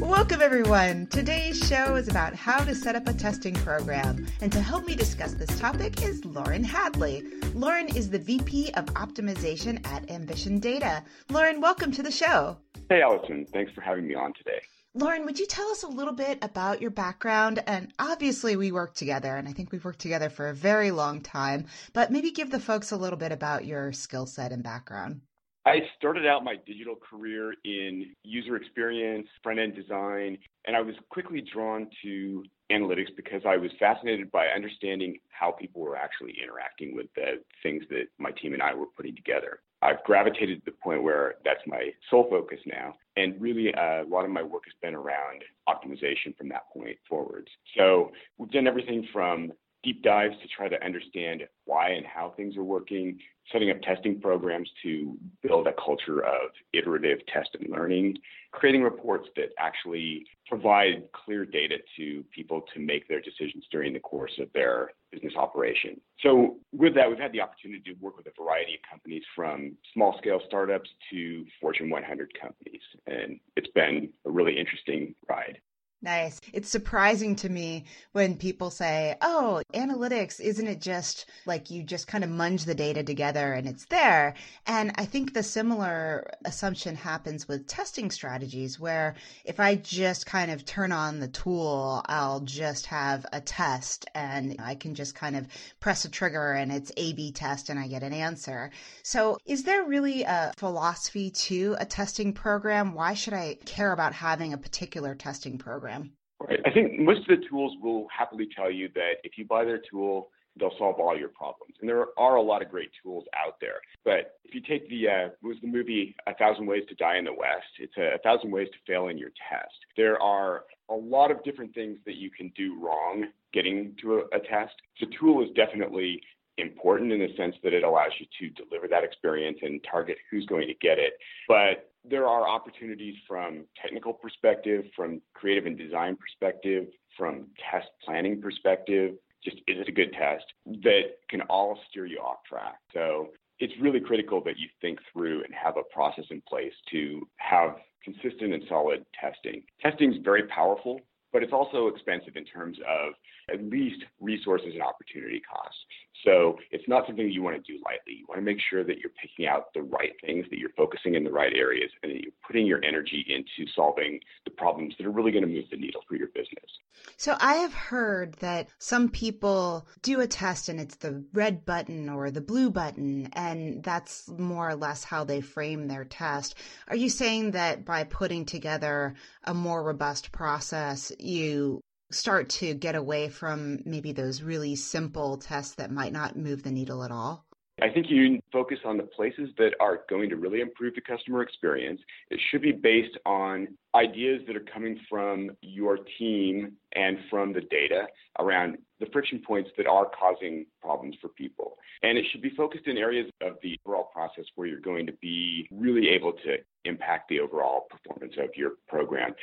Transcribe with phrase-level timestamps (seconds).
[0.00, 1.06] Welcome, everyone.
[1.06, 4.26] Today's show is about how to set up a testing program.
[4.42, 7.24] And to help me discuss this topic is Lauren Hadley.
[7.54, 11.02] Lauren is the VP of Optimization at Ambition Data.
[11.30, 12.58] Lauren, welcome to the show.
[12.90, 13.46] Hey, Allison.
[13.54, 14.60] Thanks for having me on today.
[14.92, 17.62] Lauren, would you tell us a little bit about your background?
[17.66, 21.22] And obviously, we work together, and I think we've worked together for a very long
[21.22, 25.22] time, but maybe give the folks a little bit about your skill set and background.
[25.66, 30.94] I started out my digital career in user experience, front end design, and I was
[31.10, 36.94] quickly drawn to analytics because I was fascinated by understanding how people were actually interacting
[36.94, 39.58] with the things that my team and I were putting together.
[39.82, 42.94] I've gravitated to the point where that's my sole focus now.
[43.16, 46.96] And really, uh, a lot of my work has been around optimization from that point
[47.08, 47.48] forwards.
[47.76, 52.56] So we've done everything from deep dives to try to understand why and how things
[52.56, 53.18] are working,
[53.52, 58.16] setting up testing programs to build a culture of iterative test and learning,
[58.52, 64.00] creating reports that actually provide clear data to people to make their decisions during the
[64.00, 66.00] course of their business operation.
[66.20, 69.76] So, with that, we've had the opportunity to work with a variety of companies from
[69.92, 72.80] small scale startups to Fortune 100 companies.
[73.06, 75.58] And it's been a really interesting ride.
[76.06, 76.40] Nice.
[76.52, 82.06] It's surprising to me when people say, oh, analytics, isn't it just like you just
[82.06, 84.34] kind of munge the data together and it's there?
[84.68, 90.52] And I think the similar assumption happens with testing strategies, where if I just kind
[90.52, 95.34] of turn on the tool, I'll just have a test and I can just kind
[95.34, 95.48] of
[95.80, 98.70] press a trigger and it's A B test and I get an answer.
[99.02, 102.94] So is there really a philosophy to a testing program?
[102.94, 105.95] Why should I care about having a particular testing program?
[106.40, 106.60] Right.
[106.66, 109.80] I think most of the tools will happily tell you that if you buy their
[109.90, 111.74] tool, they'll solve all your problems.
[111.80, 113.80] And there are a lot of great tools out there.
[114.04, 117.24] But if you take the uh, was the movie A Thousand Ways to Die in
[117.24, 119.74] the West, it's a, a thousand ways to fail in your test.
[119.96, 124.36] There are a lot of different things that you can do wrong getting to a,
[124.36, 124.74] a test.
[125.00, 126.20] The tool is definitely
[126.58, 130.46] important in the sense that it allows you to deliver that experience and target who's
[130.46, 131.14] going to get it.
[131.48, 136.86] But there are opportunities from technical perspective, from creative and design perspective,
[137.16, 140.44] from test planning perspective, just is it a good test
[140.82, 142.76] that can all steer you off track.
[142.92, 143.28] So
[143.58, 147.76] it's really critical that you think through and have a process in place to have
[148.04, 149.62] consistent and solid testing.
[149.80, 151.00] Testing is very powerful,
[151.32, 153.14] but it's also expensive in terms of
[153.52, 155.78] at least resources and opportunity costs.
[156.24, 158.14] So it's not something you want to do lightly.
[158.18, 161.14] You want to make sure that you're picking out the right things, that you're focusing
[161.14, 165.06] in the right areas, and that you're putting your energy into solving the problems that
[165.06, 166.70] are really going to move the needle for your business.
[167.16, 172.08] So I have heard that some people do a test and it's the red button
[172.08, 176.56] or the blue button, and that's more or less how they frame their test.
[176.88, 182.94] Are you saying that by putting together a more robust process, you start to get
[182.94, 187.46] away from maybe those really simple tests that might not move the needle at all?
[187.82, 191.42] I think you focus on the places that are going to really improve the customer
[191.42, 192.00] experience.
[192.30, 197.60] It should be based on ideas that are coming from your team and from the
[197.60, 198.06] data
[198.38, 201.76] around the friction points that are causing problems for people.
[202.02, 205.12] And it should be focused in areas of the overall process where you're going to
[205.20, 206.56] be really able to
[206.86, 209.34] impact the overall performance of your program.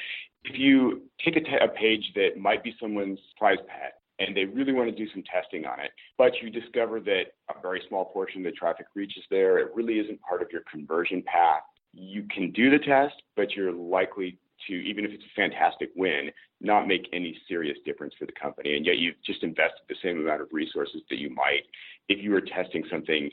[0.43, 4.45] If you take a, t- a page that might be someone's prize pet and they
[4.45, 8.05] really want to do some testing on it, but you discover that a very small
[8.05, 11.63] portion of the traffic reaches there, it really isn't part of your conversion path.
[11.93, 14.37] You can do the test, but you're likely
[14.67, 16.31] to, even if it's a fantastic win,
[16.61, 18.75] not make any serious difference for the company.
[18.75, 21.63] And yet you've just invested the same amount of resources that you might
[22.09, 23.29] if you were testing something,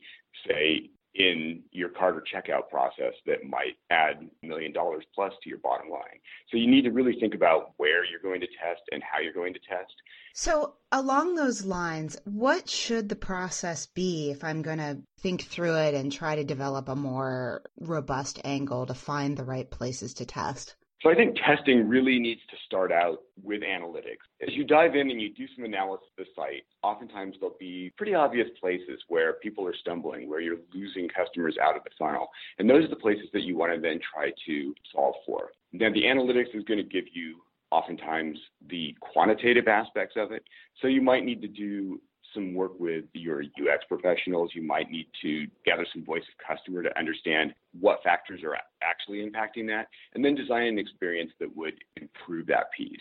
[0.47, 5.49] say, in your cart or checkout process that might add a million dollars plus to
[5.49, 6.21] your bottom line.
[6.51, 9.33] So you need to really think about where you're going to test and how you're
[9.33, 9.93] going to test.
[10.33, 15.75] So, along those lines, what should the process be if I'm going to think through
[15.77, 20.25] it and try to develop a more robust angle to find the right places to
[20.25, 20.77] test?
[21.03, 24.21] So I think testing really needs to start out with analytics.
[24.47, 27.91] As you dive in and you do some analysis of the site, oftentimes there'll be
[27.97, 32.29] pretty obvious places where people are stumbling, where you're losing customers out of the funnel.
[32.59, 35.53] And those are the places that you want to then try to solve for.
[35.73, 38.39] Now the analytics is going to give you oftentimes
[38.69, 40.45] the quantitative aspects of it.
[40.83, 42.01] So you might need to do
[42.35, 44.51] some work with your UX professionals.
[44.55, 49.19] You might need to gather some voice of customer to understand what factors are actually
[49.19, 53.01] impacting that, and then design an experience that would improve that piece.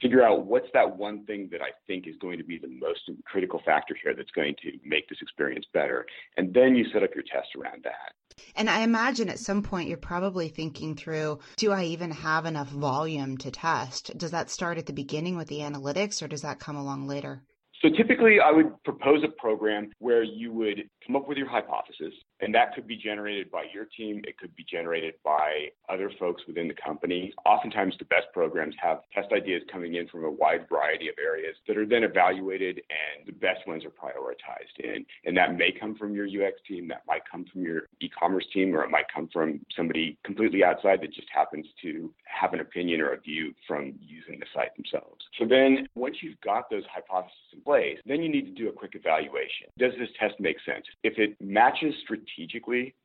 [0.00, 3.10] Figure out what's that one thing that I think is going to be the most
[3.24, 6.04] critical factor here that's going to make this experience better.
[6.36, 8.12] And then you set up your test around that.
[8.54, 12.68] And I imagine at some point you're probably thinking through do I even have enough
[12.68, 14.16] volume to test?
[14.18, 17.42] Does that start at the beginning with the analytics or does that come along later?
[17.86, 22.12] So typically, I would propose a program where you would come up with your hypothesis,
[22.40, 24.22] and that could be generated by your team.
[24.26, 27.32] It could be generated by other folks within the company.
[27.44, 31.56] Oftentimes, the best programs have test ideas coming in from a wide variety of areas
[31.66, 35.04] that are then evaluated, and the best ones are prioritized in.
[35.24, 38.46] And that may come from your UX team, that might come from your e commerce
[38.52, 42.60] team, or it might come from somebody completely outside that just happens to have an
[42.60, 45.24] opinion or a view from using the site themselves.
[45.38, 48.72] So then, once you've got those hypotheses in place, then you need to do a
[48.72, 49.68] quick evaluation.
[49.78, 50.84] Does this test make sense?
[51.02, 52.25] If it matches strategically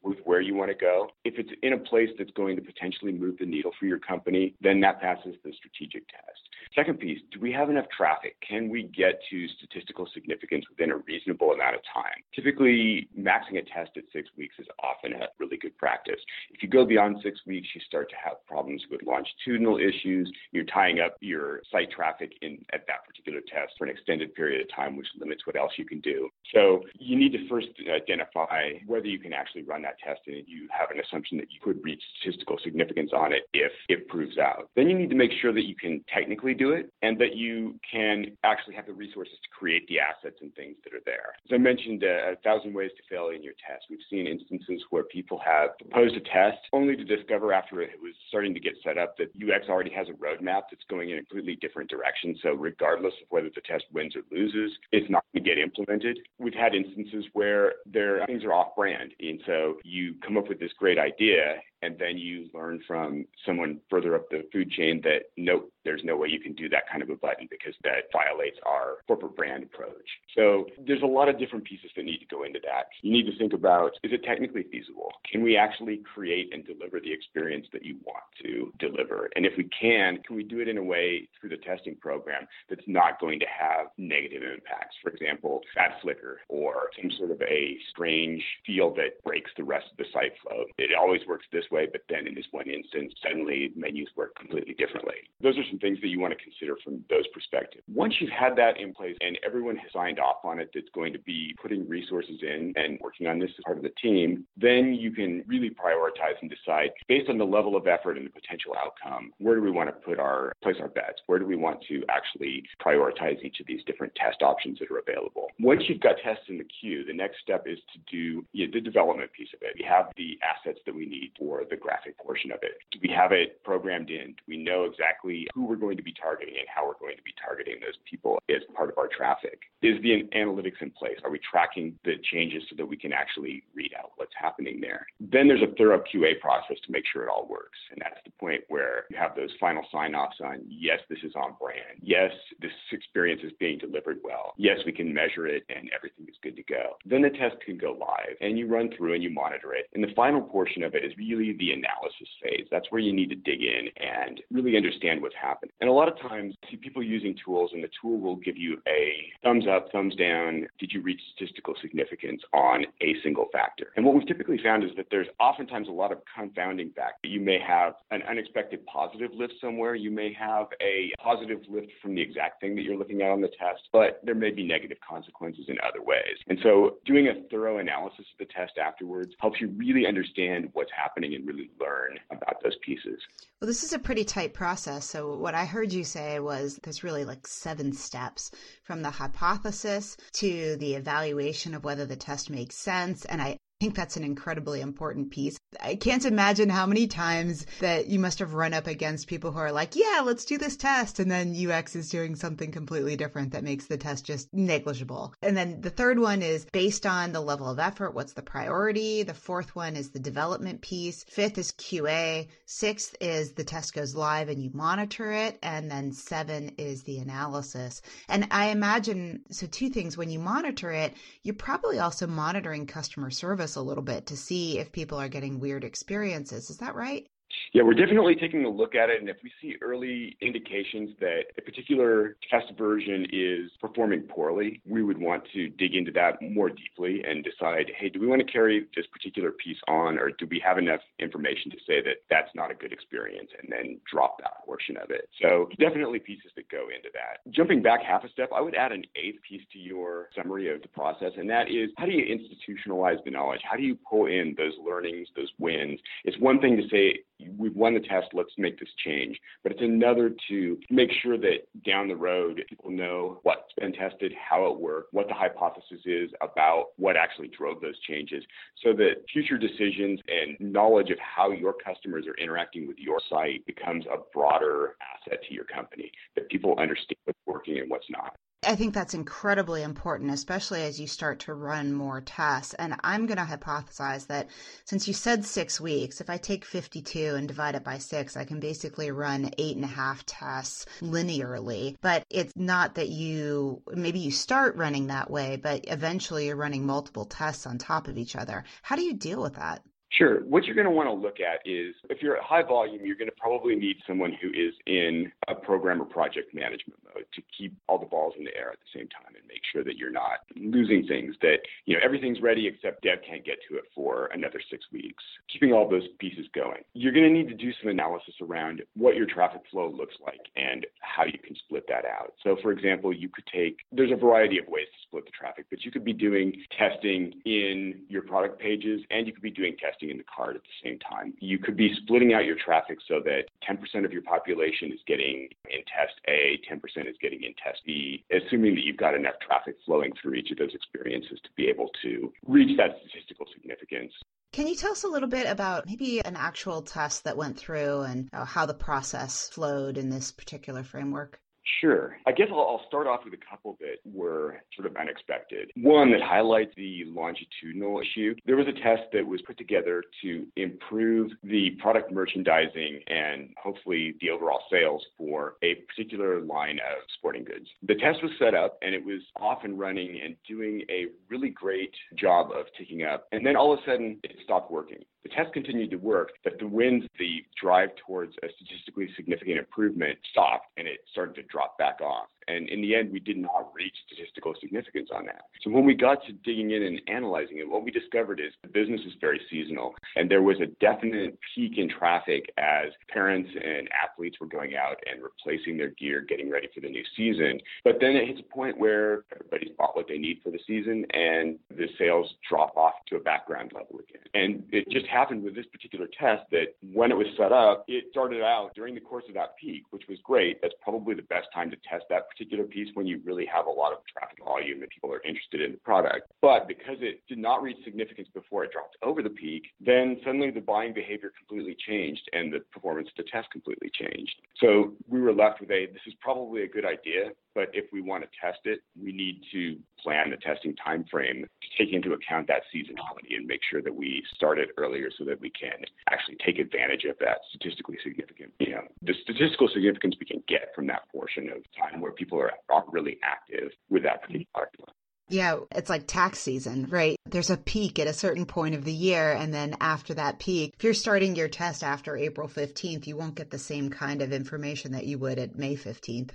[0.04, 3.12] with where you want to go, if it's in a place that's going to potentially
[3.12, 6.40] move the needle for your company, then that passes the strategic test.
[6.76, 8.36] Second piece, do we have enough traffic?
[8.48, 12.24] Can we get to statistical significance within a reasonable amount of time?
[12.34, 16.20] Typically, maxing a test at six weeks is often a really good practice.
[16.52, 20.32] If you go beyond six weeks, you start to have problems with longitudinal issues.
[20.52, 24.62] You're tying up your site traffic in at that particular test for an extended period
[24.62, 26.30] of time, which limits what else you can do.
[26.54, 30.68] So you need to first identify whether you can actually run that test and you
[30.72, 34.70] have an assumption that you could reach statistical significance on it if it proves out.
[34.76, 37.80] Then you need to make sure that you can technically do it and that you
[37.90, 41.36] can actually have the resources to create the assets and things that are there.
[41.46, 43.86] As I mentioned, uh, a thousand ways to fail in your test.
[43.90, 48.14] We've seen instances where people have proposed a test only to discover after it was
[48.30, 51.22] starting to get set up that UX already has a roadmap that's going in a
[51.22, 52.36] completely different direction.
[52.42, 56.20] So regardless of whether the test wins or loses, it's not going to get implemented.
[56.40, 59.01] We've had instances where their things are off brand.
[59.20, 63.80] And so you come up with this great idea and then you learn from someone
[63.90, 67.02] further up the food chain that nope, there's no way you can do that kind
[67.02, 70.08] of a button because that violates our corporate brand approach.
[70.36, 72.88] So there's a lot of different pieces that need to go into that.
[73.02, 75.12] You need to think about is it technically feasible?
[75.30, 79.30] Can we actually create and deliver the experience that you want to deliver?
[79.36, 82.48] And if we can, can we do it in a way through the testing program
[82.70, 84.96] that's not going to have negative impacts?
[85.02, 89.86] For example, bad flicker or some sort of a strange feel that breaks the rest
[89.92, 90.66] of the site flow.
[90.78, 94.74] It always works this way, but then in this one instance, suddenly menus work completely
[94.74, 95.16] differently.
[95.42, 97.84] Those are some things that you want to consider from those perspectives.
[97.88, 101.14] Once you've had that in place and everyone has signed off on it that's going
[101.14, 104.94] to be putting resources in and working on this as part of the team, then
[104.94, 108.74] you can really prioritize and decide based on the level of effort and the potential
[108.78, 111.22] outcome, where do we want to put our place our bets?
[111.28, 115.00] Where do we want to actually prioritize each of these different test options that are
[115.00, 115.48] available?
[115.60, 118.74] Once you've got tests in the queue, the next step is to do you know,
[118.74, 119.76] the development piece of it.
[119.78, 122.78] We have the assets that we need for the graphic portion of it.
[123.02, 124.34] We have it programmed in?
[124.38, 127.24] Do we know exactly who we're going to be targeting and how we're going to
[127.24, 129.60] be targeting those people as part of our traffic?
[129.82, 131.18] Is the analytics in place?
[131.24, 135.08] Are we tracking the changes so that we can actually read out what's happening there?
[135.20, 137.78] Then there's a thorough QA process to make sure it all works.
[137.92, 141.34] And that's the point where you have those final sign offs on yes, this is
[141.36, 142.00] on brand.
[142.02, 144.54] Yes, this experience is being delivered well.
[144.58, 146.98] Yes, we can measure it and everything is good to go.
[147.06, 149.88] Then the test can go live and you run through and you monitor it.
[149.94, 152.68] And the final portion of it is really the analysis phase.
[152.72, 155.72] That's where you need to dig in and really understand what's happening.
[155.82, 158.82] And a lot of times, see people using tools, and the tool will give you
[158.88, 160.68] a thumbs up, thumbs down.
[160.80, 163.92] Did you reach statistical significance on a single factor?
[163.96, 167.32] And what we've typically found is that there's oftentimes a lot of confounding factors.
[167.32, 169.96] You may have an unexpected positive lift somewhere.
[169.96, 173.42] You may have a positive lift from the exact thing that you're looking at on
[173.42, 176.38] the test, but there may be negative consequences in other ways.
[176.48, 180.92] And so doing a thorough analysis of the test afterwards helps you really understand what's
[180.96, 183.20] happening really learn about those pieces.
[183.60, 185.06] Well, this is a pretty tight process.
[185.06, 188.52] So, what I heard you say was there's really like seven steps
[188.84, 193.26] from the hypothesis to the evaluation of whether the test makes sense.
[193.26, 195.58] And I think that's an incredibly important piece.
[195.82, 199.58] I can't imagine how many times that you must have run up against people who
[199.58, 201.18] are like, yeah, let's do this test.
[201.20, 205.34] And then UX is doing something completely different that makes the test just negligible.
[205.42, 208.14] And then the third one is based on the level of effort.
[208.14, 209.24] What's the priority?
[209.24, 211.24] The fourth one is the development piece.
[211.24, 212.50] Fifth is QA.
[212.68, 215.58] Sixth is the test goes live and you monitor it.
[215.64, 218.04] And then seven is the analysis.
[218.30, 223.32] And I imagine, so two things, when you monitor it, you're probably also monitoring customer
[223.32, 226.70] service a little bit to see if people are getting weird experiences.
[226.70, 227.28] Is that right?
[227.74, 229.20] Yeah, we're definitely taking a look at it.
[229.20, 235.04] And if we see early indications that a particular test version is performing poorly, we
[235.04, 238.52] would want to dig into that more deeply and decide, hey, do we want to
[238.52, 242.50] carry this particular piece on or do we have enough information to say that that's
[242.56, 245.30] not a good experience and then drop that portion of it?
[245.42, 247.40] So definitely pieces that go into that.
[247.52, 250.82] Jumping back half a step, I would add an eighth piece to your summary of
[250.82, 253.62] the process, and that is how do you institutionalize the knowledge?
[253.70, 256.00] How do you pull in those learnings, those wins?
[256.24, 257.20] It's one thing to say,
[257.58, 259.40] we've won the test, let's make this change.
[259.64, 264.34] But it's another to make sure that down the road, people know what's been tested,
[264.34, 268.44] how it worked, what the hypothesis is about what actually drove those changes,
[268.84, 273.66] so that future decisions and knowledge of how your customers are interacting with your site
[273.66, 278.36] becomes a broader asset to your company, that people understand what's working and what's not.
[278.64, 282.76] I think that's incredibly important, especially as you start to run more tests.
[282.76, 284.52] And I'm going to hypothesize that
[284.86, 288.46] since you said six weeks, if I take 52 and divide it by six, I
[288.46, 291.96] can basically run eight and a half tests linearly.
[292.02, 296.86] But it's not that you, maybe you start running that way, but eventually you're running
[296.86, 298.64] multiple tests on top of each other.
[298.84, 299.82] How do you deal with that?
[300.12, 300.42] Sure.
[300.42, 303.16] What you're going to want to look at is if you're at high volume, you're
[303.16, 307.42] going to probably need someone who is in a program or project management mode to
[307.58, 309.96] keep all the balls in the air at the same time and make sure that
[309.96, 313.86] you're not losing things that, you know, everything's ready except dev can't get to it
[313.96, 315.24] for another six weeks.
[315.52, 316.84] Keeping all those pieces going.
[316.94, 320.42] You're going to need to do some analysis around what your traffic flow looks like
[320.58, 322.34] and how you can split that out.
[322.44, 325.68] So, for example, you could take, there's a variety of ways to split the traffic,
[325.70, 329.78] but you could be doing testing in your product pages and you could be doing
[329.78, 331.34] testing in the card at the same time.
[331.40, 335.50] You could be splitting out your traffic so that 10% of your population is getting
[335.70, 339.76] in test A, 10% is getting in test B, assuming that you've got enough traffic
[339.86, 344.14] flowing through each of those experiences to be able to reach that statistical significance.
[344.54, 348.02] Can you tell us a little bit about maybe an actual test that went through
[348.02, 351.40] and uh, how the process flowed in this particular framework?
[351.80, 352.18] Sure.
[352.26, 355.72] I guess I'll, I'll, start off with a couple that were sort of unexpected.
[355.76, 358.36] One that highlights the longitudinal issue.
[358.46, 364.16] There was a test that was put together to improve the product merchandising and hopefully
[364.20, 367.68] the overall sales for a particular line of sporting goods.
[367.88, 371.50] The test was set up and it was off and running and doing a really
[371.50, 373.28] great job of ticking up.
[373.32, 375.04] And then all of a sudden it stopped working.
[375.24, 380.18] The test continued to work, but the winds, the drive towards a statistically significant improvement
[380.32, 382.28] stopped and it started to drop back off.
[382.52, 385.44] And in the end, we did not reach statistical significance on that.
[385.64, 388.68] So when we got to digging in and analyzing it, what we discovered is the
[388.68, 389.96] business is very seasonal.
[390.16, 394.98] And there was a definite peak in traffic as parents and athletes were going out
[395.10, 397.60] and replacing their gear, getting ready for the new season.
[397.84, 401.06] But then it hits a point where everybody's bought what they need for the season
[401.14, 404.22] and the sales drop off to a background level again.
[404.34, 408.06] And it just happened with this particular test that when it was set up, it
[408.12, 410.62] started out during the course of that peak, which was great.
[410.62, 413.70] That's probably the best time to test that particular piece when you really have a
[413.70, 416.32] lot of traffic volume and people are interested in the product.
[416.42, 420.52] But because it did not reach significance before it dropped over the peak, then suddenly
[420.52, 424.36] the buying behavior completely changed and the performance of the test completely changed.
[424.60, 428.02] So we were left with a this is probably a good idea, but if we
[428.02, 432.14] want to test it, we need to plan the testing time frame to take into
[432.14, 435.84] account that seasonality and make sure that we start it earlier so that we can
[436.10, 440.74] actually take advantage of that statistically significant, you know, the statistical significance we can get
[440.76, 444.92] from that portion of time where people are, are really active with that particular product.
[445.32, 447.16] Yeah, it's like tax season, right?
[447.26, 449.32] There's a peak at a certain point of the year.
[449.32, 453.36] And then after that peak, if you're starting your test after April 15th, you won't
[453.36, 456.32] get the same kind of information that you would at May 15th.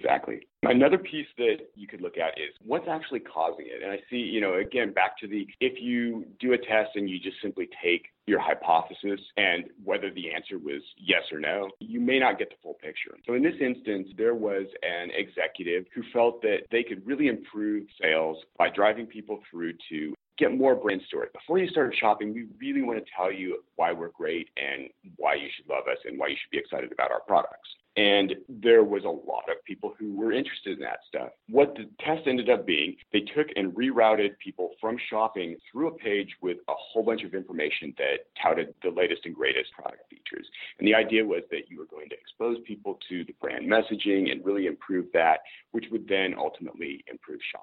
[0.00, 0.46] Exactly.
[0.62, 3.82] Another piece that you could look at is what's actually causing it.
[3.82, 7.08] And I see, you know, again, back to the if you do a test and
[7.08, 12.00] you just simply take your hypothesis and whether the answer was yes or no, you
[12.00, 13.16] may not get the full picture.
[13.26, 17.86] So in this instance, there was an executive who felt that they could really improve
[18.00, 21.28] sales by driving people through to get more brand story.
[21.34, 25.34] Before you start shopping, we really want to tell you why we're great and why
[25.34, 27.68] you should love us and why you should be excited about our products.
[28.00, 31.32] And there was a lot of people who were interested in that stuff.
[31.50, 35.94] What the test ended up being, they took and rerouted people from shopping through a
[35.98, 40.46] page with a whole bunch of information that touted the latest and greatest product features.
[40.78, 44.32] And the idea was that you were going to expose people to the brand messaging
[44.32, 45.40] and really improve that,
[45.72, 47.59] which would then ultimately improve shopping.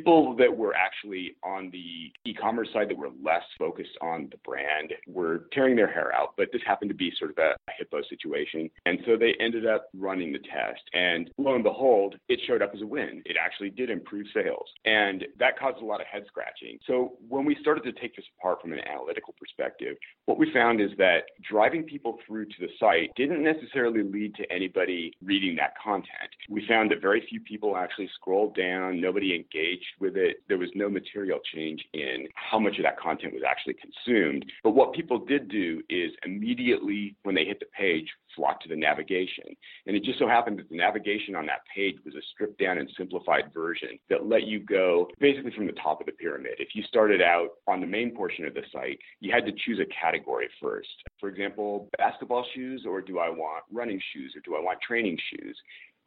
[0.00, 4.94] People that were actually on the e-commerce side that were less focused on the brand
[5.06, 8.70] were tearing their hair out, but this happened to be sort of a hippo situation.
[8.86, 10.80] And so they ended up running the test.
[10.94, 13.20] And lo and behold, it showed up as a win.
[13.26, 14.66] It actually did improve sales.
[14.86, 16.78] And that caused a lot of head scratching.
[16.86, 20.80] So when we started to take this apart from an analytical perspective, what we found
[20.80, 25.74] is that driving people through to the site didn't necessarily lead to anybody reading that
[25.82, 26.30] content.
[26.48, 30.42] We found that very few people actually scrolled down, nobody engaged with it.
[30.48, 34.44] There was no material change in how much of that content was actually consumed.
[34.62, 38.76] But what people did do is immediately when they hit the page, flock to the
[38.76, 39.44] navigation.
[39.86, 42.78] And it just so happened that the navigation on that page was a stripped down
[42.78, 46.54] and simplified version that let you go basically from the top of the pyramid.
[46.58, 49.80] If you started out on the main portion of the site, you had to choose
[49.80, 50.88] a category first.
[51.18, 55.18] For example, basketball shoes, or do I want running shoes, or do I want training
[55.30, 55.56] shoes?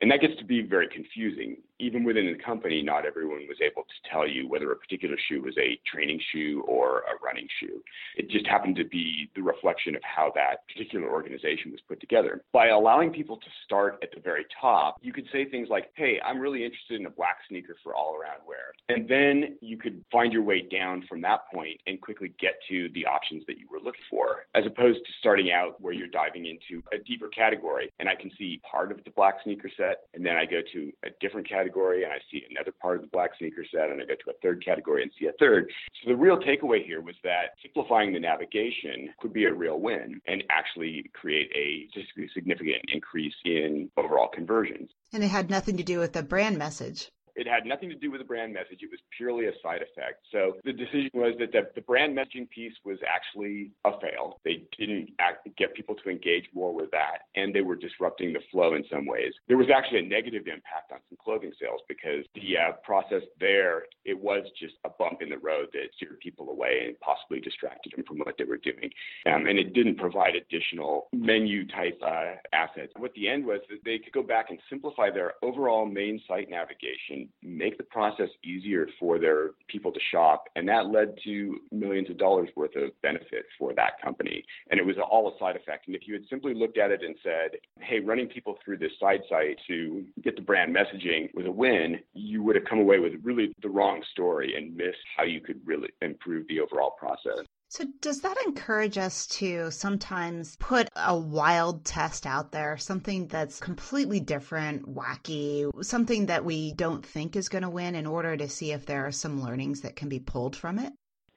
[0.04, 1.56] And that gets to be very confusing.
[1.80, 5.42] Even within the company, not everyone was able to tell you whether a particular shoe
[5.42, 7.82] was a training shoe or a running shoe.
[8.18, 12.44] It just happened to be the reflection of how that particular organization was put together.
[12.52, 16.20] By allowing people to start at the very top, you could say things like, hey,
[16.26, 18.74] I'm really interested in a black sneaker for all around wear.
[18.90, 22.90] And then you could find your way down from that point and quickly get to
[22.94, 26.46] the options that you were looking for, as opposed to starting out where you're diving
[26.46, 30.04] into a deeper category and I can see part of the black sneaker set set,
[30.14, 33.08] and then I go to a different category and I see another part of the
[33.08, 35.72] black sneaker set, and I go to a third category and see a third.
[36.04, 40.22] So the real takeaway here was that simplifying the navigation could be a real win
[40.28, 41.88] and actually create a
[42.34, 44.90] significant increase in overall conversions.
[45.12, 47.12] And it had nothing to do with the brand message.
[47.36, 48.80] It had nothing to do with the brand message.
[48.82, 50.26] It was purely a side effect.
[50.32, 54.40] So the decision was that the, the brand messaging piece was actually a fail.
[54.46, 58.40] They didn't act, get people to engage more with that, and they were disrupting the
[58.52, 59.34] flow in some ways.
[59.48, 63.84] There was actually a negative impact on some clothing sales because the uh, process there,
[64.06, 67.94] it was just a bump in the road that steered people away and possibly distracted
[67.96, 68.90] them from what they were doing.
[69.26, 72.94] Um, and it didn't provide additional menu type uh, assets.
[72.98, 76.50] What the end was that they could go back and simplify their overall main site
[76.50, 80.46] navigation make the process easier for their people to shop.
[80.56, 84.44] And that led to millions of dollars worth of benefit for that company.
[84.70, 85.88] And it was all a side effect.
[85.88, 88.92] And if you had simply looked at it and said, hey, running people through this
[89.00, 93.00] side site to get the brand messaging was a win, you would have come away
[93.00, 97.46] with really the wrong story and missed how you could really improve the overall process.
[97.76, 103.60] So, does that encourage us to sometimes put a wild test out there, something that's
[103.60, 108.48] completely different, wacky, something that we don't think is going to win in order to
[108.48, 110.94] see if there are some learnings that can be pulled from it?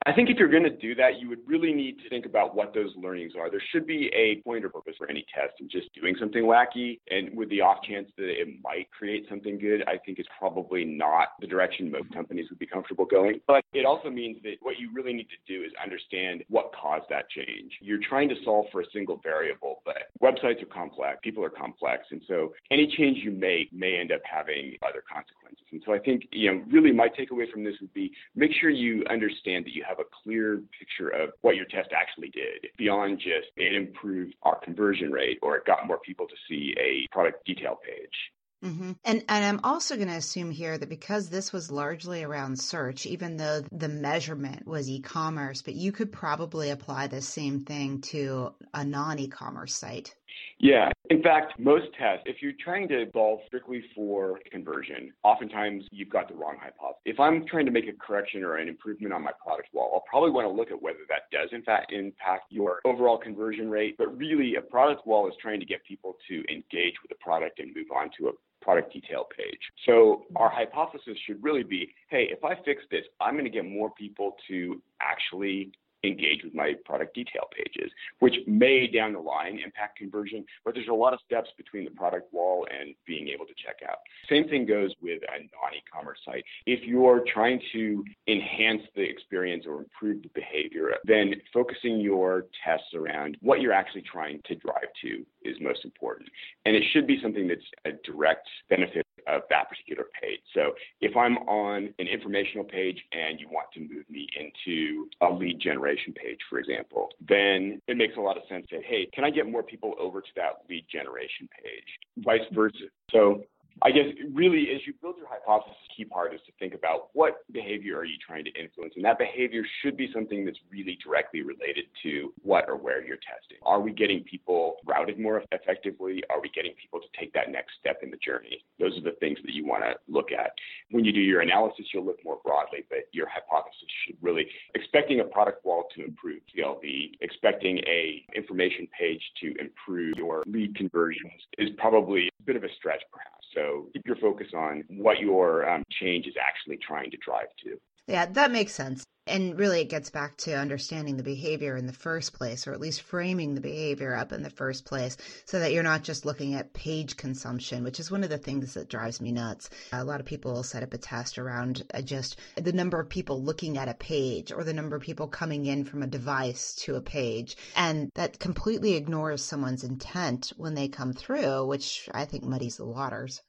[0.06, 2.54] I think if you're going to do that, you would really need to think about
[2.54, 3.50] what those learnings are.
[3.50, 7.00] There should be a point or purpose for any test, and just doing something wacky
[7.10, 10.84] and with the off chance that it might create something good, I think is probably
[10.84, 13.40] not the direction most companies would be comfortable going.
[13.48, 17.06] But it also means that what you really need to do is understand what caused
[17.10, 17.72] that change.
[17.80, 22.04] You're trying to solve for a single variable, but websites are complex, people are complex,
[22.12, 25.65] and so any change you make may end up having other consequences.
[25.76, 28.70] And so I think, you know, really my takeaway from this would be make sure
[28.70, 33.18] you understand that you have a clear picture of what your test actually did beyond
[33.18, 37.44] just it improved our conversion rate or it got more people to see a product
[37.44, 38.32] detail page.
[38.64, 38.92] Mm-hmm.
[39.04, 43.04] And and I'm also going to assume here that because this was largely around search,
[43.04, 48.54] even though the measurement was e-commerce, but you could probably apply the same thing to
[48.72, 50.16] a non-e-commerce site.
[50.58, 50.90] Yeah.
[51.10, 56.28] In fact, most tests, if you're trying to solve strictly for conversion, oftentimes you've got
[56.28, 57.02] the wrong hypothesis.
[57.04, 60.04] If I'm trying to make a correction or an improvement on my product wall, I'll
[60.08, 63.96] probably want to look at whether that does in fact impact your overall conversion rate.
[63.98, 67.60] But really, a product wall is trying to get people to engage with the product
[67.60, 69.60] and move on to a product detail page.
[69.84, 73.64] So our hypothesis should really be, hey, if I fix this, I'm going to get
[73.64, 75.70] more people to actually
[76.06, 77.90] engage with my product detail pages,
[78.20, 81.90] which may down the line impact conversion, but there's a lot of steps between the
[81.90, 83.98] product wall and being able to check out.
[84.28, 86.44] Same thing goes with a non-e-commerce site.
[86.66, 92.94] If you're trying to enhance the experience or improve the behavior, then focusing your tests
[92.94, 96.28] around what you're actually trying to drive to is most important.
[96.64, 100.40] And it should be something that's a direct benefit of that particular page.
[100.54, 105.32] So if I'm on an informational page and you want to move me into a
[105.32, 109.08] lead generation page, for example, then it makes a lot of sense to say, hey,
[109.12, 111.98] can I get more people over to that lead generation page?
[112.18, 112.86] Vice versa.
[113.10, 113.42] So
[113.82, 117.10] I guess really as you build your hypothesis, the key part is to think about
[117.12, 118.94] what behavior are you trying to influence?
[118.96, 123.18] And that behavior should be something that's really directly related to what or where you're
[123.18, 123.58] testing.
[123.62, 126.22] Are we getting people routed more effectively?
[126.30, 128.64] Are we getting people to take that next step in the journey?
[128.80, 130.52] Those are the things that you want to look at.
[130.90, 135.20] When you do your analysis, you'll look more broadly, but your hypothesis should really expecting
[135.20, 141.42] a product wall to improve CLV, expecting a information page to improve your lead conversions
[141.58, 143.36] is probably a bit of a stretch perhaps.
[143.56, 147.78] So keep your focus on what your um, change is actually trying to drive to.
[148.08, 149.04] Yeah, that makes sense.
[149.28, 152.78] And really, it gets back to understanding the behavior in the first place, or at
[152.78, 156.54] least framing the behavior up in the first place, so that you're not just looking
[156.54, 159.68] at page consumption, which is one of the things that drives me nuts.
[159.92, 163.42] A lot of people set up a test around uh, just the number of people
[163.42, 166.94] looking at a page or the number of people coming in from a device to
[166.94, 167.56] a page.
[167.74, 172.86] And that completely ignores someone's intent when they come through, which I think muddies the
[172.86, 173.42] waters.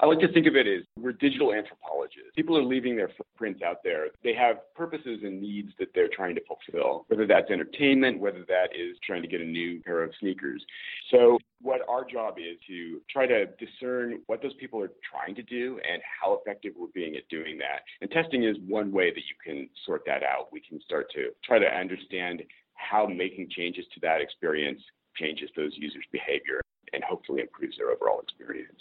[0.00, 2.30] I like to think of it as we're digital anthropologists.
[2.36, 4.08] People are leaving their footprints out there.
[4.22, 8.68] They have purposes and needs that they're trying to fulfill, whether that's entertainment, whether that
[8.74, 10.64] is trying to get a new pair of sneakers.
[11.10, 15.42] So what our job is to try to discern what those people are trying to
[15.42, 17.82] do and how effective we're being at doing that.
[18.00, 20.52] And testing is one way that you can sort that out.
[20.52, 22.42] We can start to try to understand
[22.74, 24.80] how making changes to that experience
[25.16, 26.60] changes those users' behavior
[26.92, 28.80] and hopefully improves their overall experience.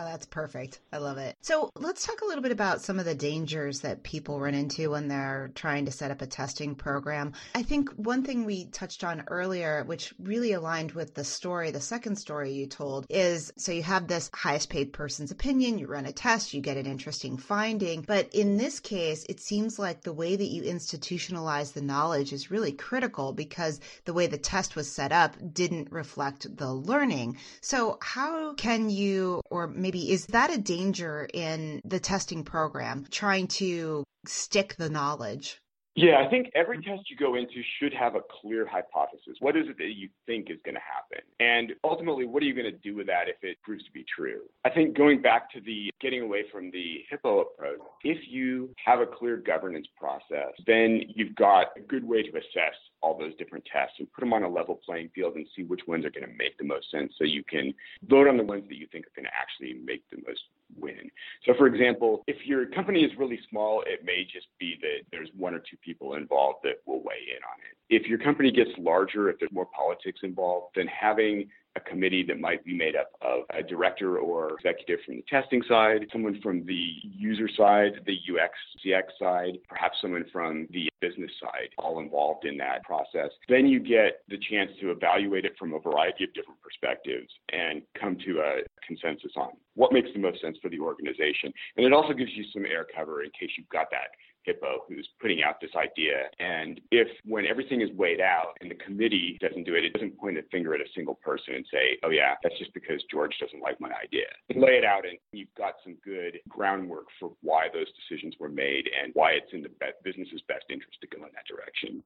[0.00, 0.78] Oh, that's perfect.
[0.92, 1.34] I love it.
[1.40, 4.92] So let's talk a little bit about some of the dangers that people run into
[4.92, 7.32] when they're trying to set up a testing program.
[7.56, 11.80] I think one thing we touched on earlier, which really aligned with the story, the
[11.80, 16.06] second story you told, is so you have this highest paid person's opinion, you run
[16.06, 18.02] a test, you get an interesting finding.
[18.02, 22.52] But in this case, it seems like the way that you institutionalize the knowledge is
[22.52, 27.36] really critical because the way the test was set up didn't reflect the learning.
[27.62, 33.06] So, how can you, or maybe maybe is that a danger in the testing program,
[33.10, 35.62] trying to stick the knowledge?
[36.00, 39.34] Yeah, I think every test you go into should have a clear hypothesis.
[39.40, 41.26] What is it that you think is going to happen?
[41.40, 44.04] And ultimately, what are you going to do with that if it proves to be
[44.14, 44.42] true?
[44.64, 49.00] I think going back to the getting away from the HIPPO approach, if you have
[49.00, 53.64] a clear governance process, then you've got a good way to assess all those different
[53.64, 56.26] tests and put them on a level playing field and see which ones are going
[56.26, 57.74] to make the most sense so you can
[58.08, 60.42] vote on the ones that you think are going to actually make the most
[60.76, 61.10] win.
[61.44, 65.30] So, for example, if your company is really small, it may just be that there's
[65.36, 67.76] one or two people involved that will weigh in on it.
[67.94, 72.40] If your company gets larger, if there's more politics involved, then having a committee that
[72.40, 76.64] might be made up of a director or executive from the testing side, someone from
[76.66, 78.52] the user side, the UX,
[78.84, 83.30] CX side, perhaps someone from the business side, all involved in that process.
[83.48, 87.82] Then you get the chance to evaluate it from a variety of different perspectives and
[87.98, 91.52] come to a consensus on what makes the most sense for the organization.
[91.76, 94.10] And it also gives you some air cover in case you've got that
[94.48, 96.30] HIPPO who's putting out this idea.
[96.38, 100.18] And if when everything is weighed out and the committee doesn't do it, it doesn't
[100.18, 103.34] point a finger at a single person and say, oh, yeah, that's just because George
[103.40, 104.26] doesn't like my idea.
[104.54, 108.88] Lay it out and you've got some good groundwork for why those decisions were made
[109.02, 109.70] and why it's in the
[110.02, 112.02] business's best interest to go in that direction.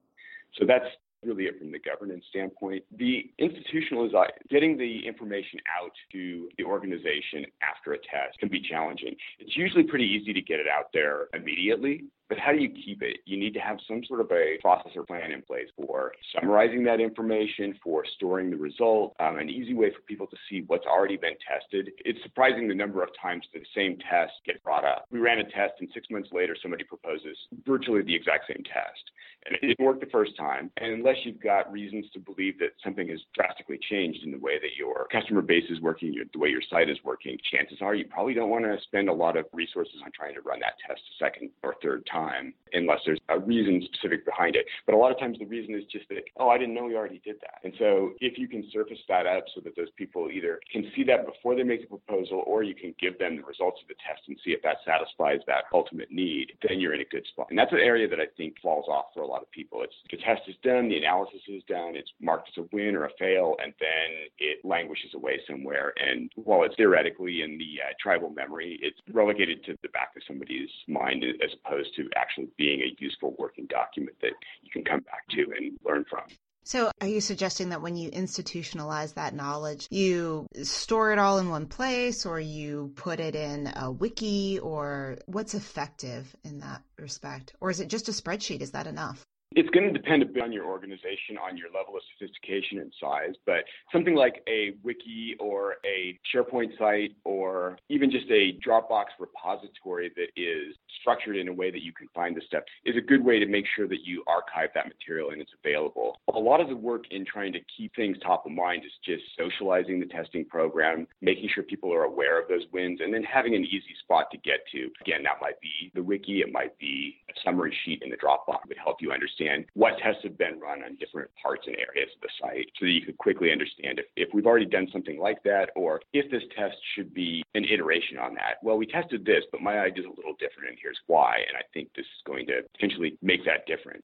[0.59, 0.85] So that's
[1.25, 2.83] really it from the governance standpoint.
[2.97, 9.15] The institutionalization, getting the information out to the organization after a test can be challenging.
[9.39, 13.01] It's usually pretty easy to get it out there immediately, but how do you keep
[13.01, 13.17] it?
[13.25, 16.83] You need to have some sort of a process or plan in place for summarizing
[16.85, 20.85] that information, for storing the result, um, an easy way for people to see what's
[20.85, 21.91] already been tested.
[22.05, 25.05] It's surprising the number of times the same test gets brought up.
[25.11, 29.03] We ran a test, and six months later, somebody proposes virtually the exact same test.
[29.45, 30.71] And it didn't work the first time.
[30.77, 34.57] And unless you've got reasons to believe that something has drastically changed in the way
[34.59, 38.05] that your customer base is working, the way your site is working, chances are you
[38.05, 41.01] probably don't want to spend a lot of resources on trying to run that test
[41.01, 44.65] a second or third time unless there's a reason specific behind it.
[44.85, 46.95] But a lot of times the reason is just that, oh, I didn't know we
[46.95, 47.61] already did that.
[47.63, 51.03] And so if you can surface that up so that those people either can see
[51.05, 53.95] that before they make the proposal or you can give them the results of the
[54.05, 57.47] test and see if that satisfies that ultimate need, then you're in a good spot.
[57.49, 59.83] And that's an area that I think falls off for a lot of people.
[59.83, 63.05] It's the test is done, the analysis is done, it's marked as a win or
[63.05, 65.93] a fail, and then it languishes away somewhere.
[65.97, 70.23] And while it's theoretically in the uh, tribal memory, it's relegated to the back of
[70.27, 75.01] somebody's mind as opposed to actually being a useful working document that you can come
[75.01, 76.23] back to and learn from.
[76.65, 81.49] So, are you suggesting that when you institutionalize that knowledge, you store it all in
[81.49, 87.53] one place or you put it in a wiki or what's effective in that respect?
[87.59, 88.61] Or is it just a spreadsheet?
[88.61, 89.25] Is that enough?
[89.55, 92.91] It's going to depend a bit on your organization, on your level of sophistication and
[92.99, 99.05] size, but something like a wiki or a SharePoint site or even just a Dropbox
[99.19, 103.01] repository that is structured in a way that you can find the stuff is a
[103.01, 106.17] good way to make sure that you archive that material and it's available.
[106.33, 109.23] A lot of the work in trying to keep things top of mind is just
[109.37, 113.53] socializing the testing program, making sure people are aware of those wins, and then having
[113.53, 114.89] an easy spot to get to.
[115.01, 118.63] Again, that might be the wiki, it might be a summary sheet in the Dropbox.
[118.63, 119.42] that would help you understand
[119.73, 122.91] what tests have been run on different parts and areas of the site so that
[122.91, 126.43] you could quickly understand if, if we've already done something like that or if this
[126.55, 128.57] test should be an iteration on that.
[128.61, 131.37] Well, we tested this, but my idea is a little different, and here's why.
[131.47, 134.03] And I think this is going to potentially make that different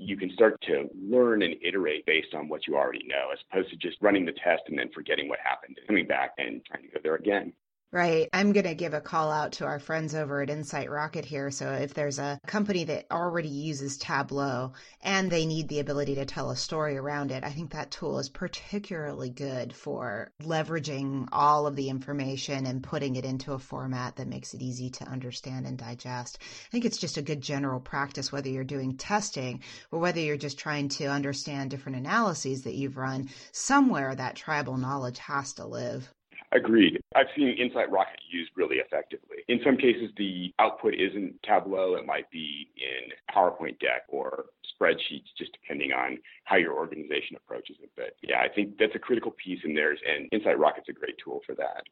[0.00, 3.68] you can start to learn and iterate based on what you already know, as opposed
[3.68, 6.88] to just running the test and then forgetting what happened coming back and trying to
[6.88, 7.52] go there again.
[7.92, 8.28] Right.
[8.32, 11.50] I'm going to give a call out to our friends over at Insight Rocket here.
[11.50, 16.24] So if there's a company that already uses Tableau and they need the ability to
[16.24, 21.66] tell a story around it, I think that tool is particularly good for leveraging all
[21.66, 25.66] of the information and putting it into a format that makes it easy to understand
[25.66, 26.38] and digest.
[26.40, 30.36] I think it's just a good general practice, whether you're doing testing or whether you're
[30.36, 33.30] just trying to understand different analyses that you've run.
[33.50, 36.08] Somewhere that tribal knowledge has to live.
[36.52, 37.00] Agreed.
[37.14, 39.38] I've seen Insight Rocket used really effectively.
[39.46, 41.94] In some cases, the output isn't Tableau.
[41.94, 47.76] It might be in PowerPoint deck or spreadsheets, just depending on how your organization approaches
[47.80, 47.90] it.
[47.96, 51.14] But yeah, I think that's a critical piece in theirs, and Insight Rocket's a great
[51.22, 51.84] tool for that.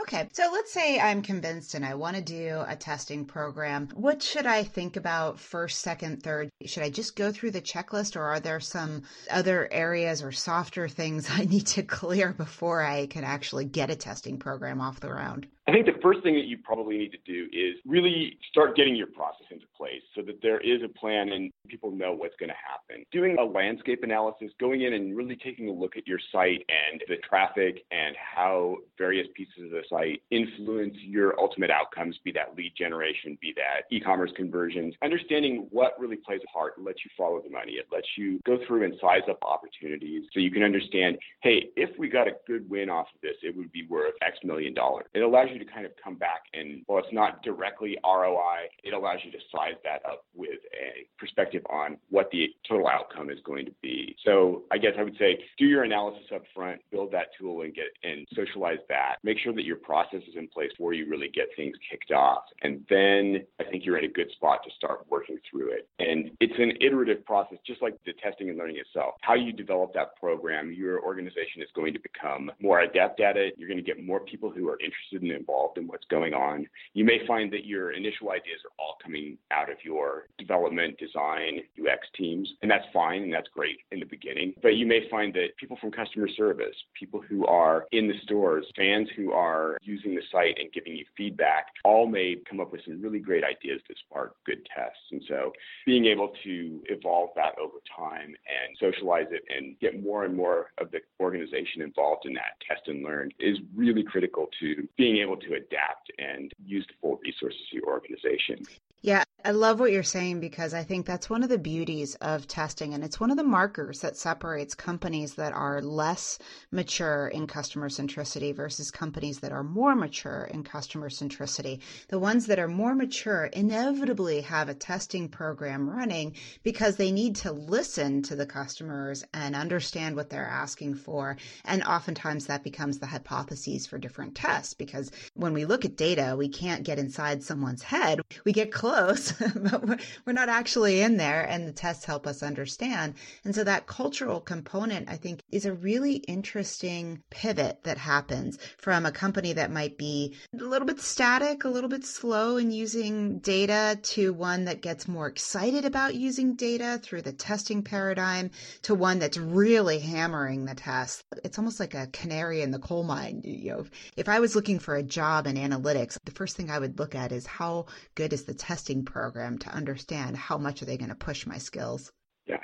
[0.00, 3.88] Okay, so let's say I'm convinced and I want to do a testing program.
[3.94, 6.48] What should I think about first, second, third?
[6.64, 10.88] Should I just go through the checklist or are there some other areas or softer
[10.88, 15.08] things I need to clear before I can actually get a testing program off the
[15.08, 15.46] ground?
[15.70, 18.96] I think the first thing that you probably need to do is really start getting
[18.96, 22.48] your process into place so that there is a plan and people know what's going
[22.48, 23.04] to happen.
[23.12, 27.00] Doing a landscape analysis, going in and really taking a look at your site and
[27.06, 32.56] the traffic and how various pieces of the site influence your ultimate outcomes, be that
[32.56, 34.96] lead generation, be that e commerce conversions.
[35.04, 37.74] Understanding what really plays a part lets you follow the money.
[37.74, 41.96] It lets you go through and size up opportunities so you can understand hey, if
[41.96, 45.06] we got a good win off of this, it would be worth X million dollars.
[45.14, 48.94] It allows you to kind of come back and, well, it's not directly ROI, it
[48.94, 53.38] allows you to size that up with a perspective on what the total outcome is
[53.44, 54.16] going to be.
[54.24, 57.74] So I guess I would say do your analysis up front, build that tool and
[57.74, 59.16] get and socialize that.
[59.22, 62.44] Make sure that your process is in place before you really get things kicked off.
[62.62, 65.88] And then I think you're in a good spot to start working through it.
[65.98, 69.14] And it's an iterative process, just like the testing and learning itself.
[69.22, 73.54] How you develop that program, your organization is going to become more adept at it.
[73.58, 76.66] You're going to get more people who are interested and involved in what's going on.
[76.94, 81.60] You may find that your initial ideas are all coming out of your development, design,
[81.78, 84.54] UX teams, and that's fine and that's great in the beginning.
[84.62, 88.66] But you may find that people from customer service, people who are in the stores,
[88.76, 92.82] fans who are using the site and giving you feedback, all may come up with
[92.84, 95.00] some really great ideas to spark good tests.
[95.10, 95.52] And so
[95.86, 100.70] being able to evolve that over time and socialize it and get more and more
[100.78, 105.36] of the organization involved in that test and learn is really critical to being able
[105.40, 108.64] to adapt and use the full resources of your organization.
[109.02, 112.46] Yeah, I love what you're saying because I think that's one of the beauties of
[112.46, 112.92] testing.
[112.92, 116.38] And it's one of the markers that separates companies that are less
[116.70, 121.80] mature in customer centricity versus companies that are more mature in customer centricity.
[122.08, 127.36] The ones that are more mature inevitably have a testing program running because they need
[127.36, 131.38] to listen to the customers and understand what they're asking for.
[131.64, 136.34] And oftentimes that becomes the hypotheses for different tests because when we look at data,
[136.36, 138.20] we can't get inside someone's head.
[138.44, 141.42] We get close but we're not actually in there.
[141.42, 143.14] And the tests help us understand.
[143.44, 149.06] And so that cultural component, I think, is a really interesting pivot that happens from
[149.06, 153.38] a company that might be a little bit static, a little bit slow in using
[153.38, 158.50] data to one that gets more excited about using data through the testing paradigm
[158.82, 161.24] to one that's really hammering the test.
[161.44, 163.42] It's almost like a canary in the coal mine.
[163.44, 163.84] You know,
[164.16, 167.14] if I was looking for a job in analytics, the first thing I would look
[167.14, 169.19] at is how good is the testing program
[169.58, 172.12] to understand how much are they going to push my skills.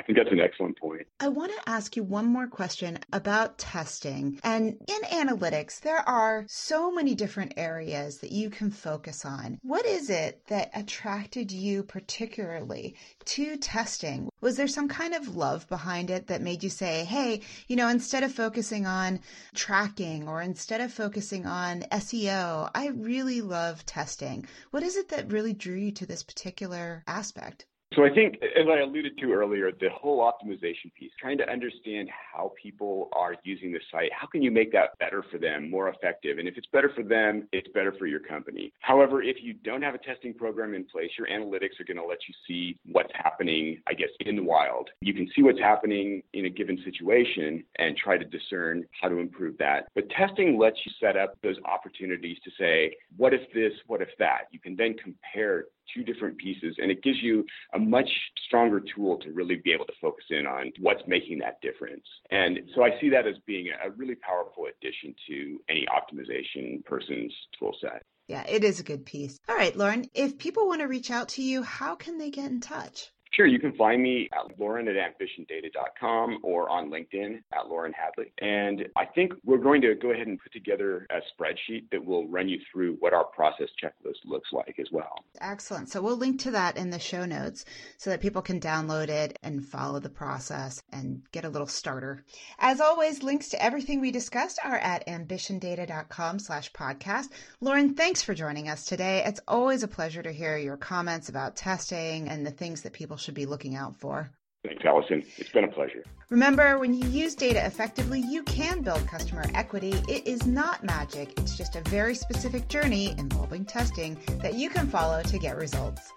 [0.07, 1.05] I think that's an excellent point.
[1.19, 4.38] I want to ask you one more question about testing.
[4.45, 9.59] And in analytics, there are so many different areas that you can focus on.
[9.62, 14.29] What is it that attracted you particularly to testing?
[14.40, 17.88] Was there some kind of love behind it that made you say, hey, you know,
[17.88, 19.19] instead of focusing on
[19.57, 24.47] tracking or instead of focusing on SEO, I really love testing?
[24.71, 27.66] What is it that really drew you to this particular aspect?
[27.94, 32.11] So I think, as I alluded to earlier, the whole optimization piece, trying to understand
[32.11, 35.88] how people are using the site, how can you make that better for them, more
[35.88, 36.38] effective?
[36.38, 38.72] And if it's better for them, it's better for your company.
[38.81, 42.05] However, if you don't have a testing program in place, your analytics are going to
[42.05, 44.90] let you see what's happening, I guess, in the wild.
[45.01, 49.18] You can see what's happening in a given situation and try to discern how to
[49.18, 49.87] improve that.
[49.94, 54.09] But testing lets you set up those opportunities to say, what if this, what if
[54.18, 54.49] that?
[54.51, 57.44] You can then compare two different pieces and it gives you
[57.75, 58.09] a much
[58.46, 62.05] stronger tool to really be able to focus in on what's making that difference.
[62.31, 67.33] And so I see that as being a really powerful addition to any optimization person's
[67.59, 68.03] tool set.
[68.29, 69.38] Yeah, it is a good piece.
[69.49, 72.51] All right, Lauren, if people want to reach out to you, how can they get
[72.51, 73.12] in touch?
[73.37, 78.33] Sure, you can find me at lauren at ambitiondata.com or on LinkedIn at Lauren Hadley.
[78.40, 82.27] And I think we're going to go ahead and put together a spreadsheet that will
[82.29, 85.22] run you through what our process checklist looks like as well.
[85.42, 85.90] Excellent.
[85.90, 87.66] So we'll link to that in the show notes
[87.99, 92.25] so that people can download it and follow the process and get a little starter.
[92.59, 97.29] As always, links to everything we discussed are at ambitiondata.com slash podcast.
[97.61, 99.22] Lauren, thanks for joining us today.
[99.27, 103.18] It's always a pleasure to hear your comments about testing and the things that people
[103.27, 104.31] should be looking out for.
[104.65, 105.23] Thanks, Allison.
[105.37, 106.03] It's been a pleasure.
[106.31, 109.95] Remember, when you use data effectively, you can build customer equity.
[110.09, 114.89] It is not magic, it's just a very specific journey involving testing that you can
[114.89, 116.12] follow to get results.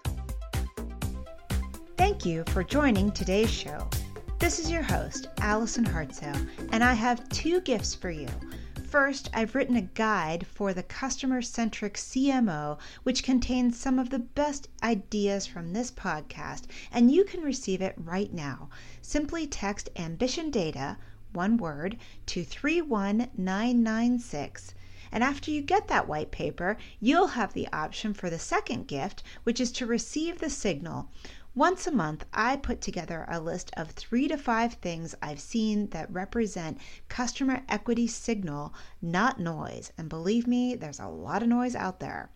[1.96, 3.88] Thank you for joining today's show.
[4.38, 8.28] This is your host, Allison Hartsoe, and I have two gifts for you.
[8.90, 14.18] First, I've written a guide for the customer centric CMO, which contains some of the
[14.18, 18.68] best ideas from this podcast, and you can receive it right now.
[19.00, 20.96] Simply text Ambition Data,
[21.32, 24.74] one word, to 31996.
[25.12, 29.22] And after you get that white paper, you'll have the option for the second gift,
[29.44, 31.08] which is to receive the signal.
[31.56, 35.88] Once a month, I put together a list of three to five things I've seen
[35.88, 39.92] that represent customer equity signal, not noise.
[39.98, 42.30] And believe me, there's a lot of noise out there.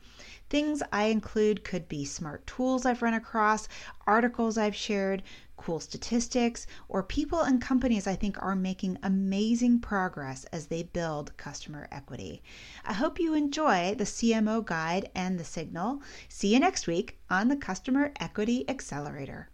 [0.50, 3.68] Things I include could be smart tools I've run across,
[4.05, 5.22] articles I've shared,
[5.57, 11.37] cool statistics, or people and companies I think are making amazing progress as they build
[11.37, 12.43] customer equity.
[12.85, 16.03] I hope you enjoy the CMO guide and the signal.
[16.29, 19.49] See you next week on the Customer Equity Accelerator.